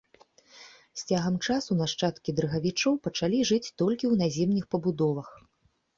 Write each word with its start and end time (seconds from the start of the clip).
З 1.01 1.03
цягам 1.11 1.35
часу 1.49 1.77
нашчадкі 1.81 2.35
дрыгавічоў 2.39 2.93
пачалі 3.09 3.45
жыць 3.51 3.63
толькі 3.79 4.03
ў 4.11 4.15
наземных 4.23 4.65
пабудовах. 4.73 5.29